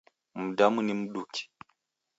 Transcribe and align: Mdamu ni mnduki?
Mdamu 0.41 0.79
ni 0.81 0.93
mnduki? 0.99 1.43